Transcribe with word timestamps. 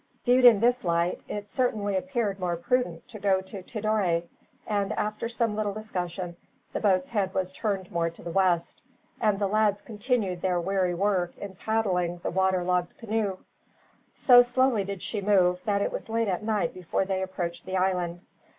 Viewed 0.25 0.45
in 0.45 0.59
this 0.61 0.83
light, 0.83 1.21
it 1.27 1.47
certainly 1.47 1.95
appeared 1.95 2.39
more 2.39 2.57
prudent 2.57 3.07
to 3.09 3.19
go 3.19 3.39
to 3.41 3.61
Tidore, 3.61 4.23
and 4.65 4.91
after 4.93 5.29
some 5.29 5.55
little 5.55 5.75
discussion 5.75 6.35
the 6.73 6.79
boat's 6.79 7.09
head 7.09 7.35
was 7.35 7.51
turned 7.51 7.91
more 7.91 8.09
to 8.09 8.23
the 8.23 8.31
west, 8.31 8.81
and 9.19 9.37
the 9.37 9.45
lads 9.45 9.79
continued 9.79 10.41
their 10.41 10.59
weary 10.59 10.95
work 10.95 11.37
in 11.37 11.53
paddling 11.53 12.17
the 12.17 12.31
water 12.31 12.63
logged 12.63 12.97
canoe. 12.97 13.37
So 14.11 14.41
slowly 14.41 14.83
did 14.83 15.03
she 15.03 15.21
move 15.21 15.61
that 15.65 15.83
it 15.83 15.91
was 15.91 16.09
late 16.09 16.27
at 16.27 16.41
night 16.41 16.73
before 16.73 17.05
they 17.05 17.21
approached 17.21 17.67
the 17.67 17.77
island. 17.77 18.23